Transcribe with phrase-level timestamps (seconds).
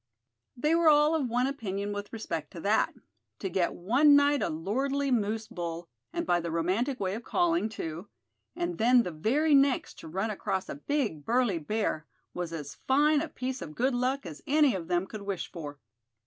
[0.57, 2.95] They were all of one opinion with respect to that.
[3.37, 7.69] To get one night a lordly moose bull, and by the romantic way of calling,
[7.69, 8.09] too;
[8.55, 13.21] and then the very next to run across a big burly bear, was as fine
[13.21, 15.77] a piece of good luck as any of them could wish for.